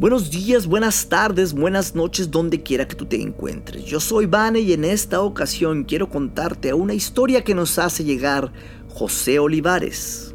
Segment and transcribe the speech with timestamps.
[0.00, 3.84] Buenos días, buenas tardes, buenas noches, donde quiera que tú te encuentres.
[3.84, 8.50] Yo soy Vane y en esta ocasión quiero contarte una historia que nos hace llegar
[8.88, 10.34] José Olivares.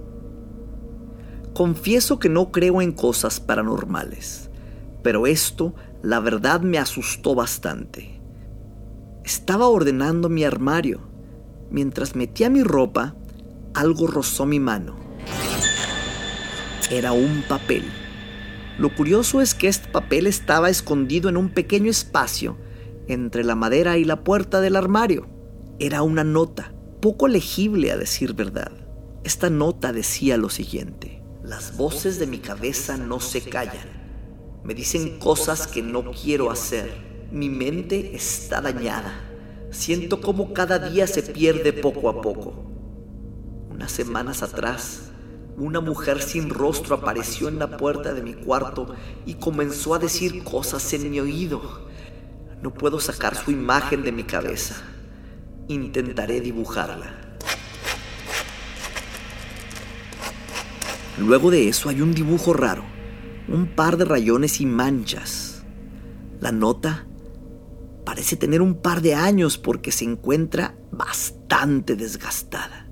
[1.55, 4.51] Confieso que no creo en cosas paranormales,
[5.01, 5.73] pero esto
[6.03, 8.21] la verdad me asustó bastante.
[9.23, 10.99] Estaba ordenando mi armario.
[11.71, 13.15] Mientras metía mi ropa,
[13.73, 14.95] algo rozó mi mano.
[16.91, 18.04] Era un papel.
[18.77, 22.57] Lo curioso es que este papel estaba escondido en un pequeño espacio
[23.07, 25.27] entre la madera y la puerta del armario.
[25.79, 28.71] Era una nota, poco legible a decir verdad.
[29.23, 31.23] Esta nota decía lo siguiente.
[31.43, 33.87] Las voces de mi cabeza no se callan.
[34.63, 37.27] Me dicen cosas que no quiero hacer.
[37.31, 39.13] Mi mente está dañada.
[39.71, 42.71] Siento como cada día se pierde poco a poco.
[43.69, 45.11] Unas semanas atrás,
[45.57, 48.93] una mujer sin rostro apareció en la puerta de mi cuarto
[49.25, 51.87] y comenzó a decir cosas en mi oído.
[52.61, 54.75] No puedo sacar su imagen de mi cabeza.
[55.67, 57.25] Intentaré dibujarla.
[61.17, 62.83] Luego de eso hay un dibujo raro,
[63.47, 65.63] un par de rayones y manchas.
[66.41, 67.07] La nota
[68.03, 72.84] parece tener un par de años porque se encuentra bastante desgastada.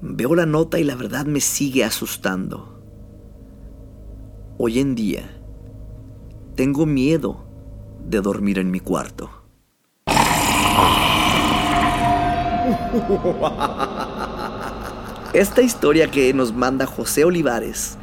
[0.00, 2.80] Veo la nota y la verdad me sigue asustando.
[4.56, 5.28] Hoy en día,
[6.54, 7.44] tengo miedo
[8.06, 9.28] de dormir en mi cuarto.
[15.32, 17.98] Esta historia que nos manda José Olivares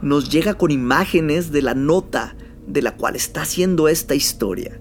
[0.00, 4.80] nos llega con imágenes de la nota de la cual está haciendo esta historia.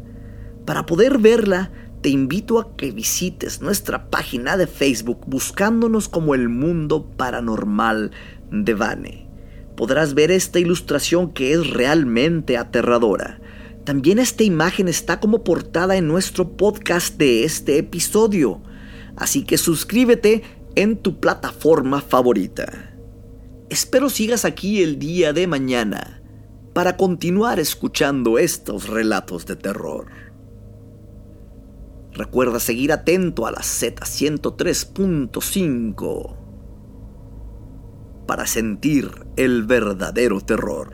[0.65, 1.71] Para poder verla,
[2.01, 8.11] te invito a que visites nuestra página de Facebook buscándonos como el mundo paranormal
[8.49, 9.27] de Vane.
[9.77, 13.39] Podrás ver esta ilustración que es realmente aterradora.
[13.83, 18.61] También esta imagen está como portada en nuestro podcast de este episodio.
[19.15, 20.43] Así que suscríbete
[20.75, 22.95] en tu plataforma favorita.
[23.69, 26.21] Espero sigas aquí el día de mañana
[26.73, 30.30] para continuar escuchando estos relatos de terror.
[32.13, 36.35] Recuerda seguir atento a la Z103.5
[38.27, 40.91] para sentir el verdadero terror.